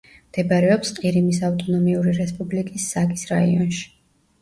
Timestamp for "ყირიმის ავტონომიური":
1.03-2.17